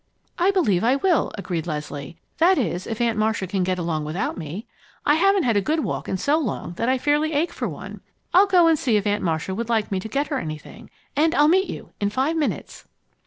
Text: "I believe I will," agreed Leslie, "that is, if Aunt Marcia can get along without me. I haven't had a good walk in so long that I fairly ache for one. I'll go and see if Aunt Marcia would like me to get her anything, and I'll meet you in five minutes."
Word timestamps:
"I 0.39 0.49
believe 0.49 0.83
I 0.83 0.95
will," 0.95 1.31
agreed 1.37 1.67
Leslie, 1.67 2.17
"that 2.39 2.57
is, 2.57 2.87
if 2.87 2.99
Aunt 2.99 3.19
Marcia 3.19 3.45
can 3.45 3.61
get 3.63 3.77
along 3.77 4.03
without 4.03 4.35
me. 4.35 4.65
I 5.05 5.13
haven't 5.13 5.43
had 5.43 5.55
a 5.55 5.61
good 5.61 5.83
walk 5.83 6.09
in 6.09 6.17
so 6.17 6.39
long 6.39 6.73
that 6.77 6.89
I 6.89 6.97
fairly 6.97 7.33
ache 7.33 7.53
for 7.53 7.69
one. 7.69 8.01
I'll 8.33 8.47
go 8.47 8.65
and 8.65 8.79
see 8.79 8.97
if 8.97 9.05
Aunt 9.05 9.21
Marcia 9.21 9.53
would 9.53 9.69
like 9.69 9.91
me 9.91 9.99
to 9.99 10.07
get 10.09 10.29
her 10.29 10.39
anything, 10.39 10.89
and 11.15 11.35
I'll 11.35 11.47
meet 11.47 11.69
you 11.69 11.91
in 11.99 12.09
five 12.09 12.35
minutes." 12.35 12.87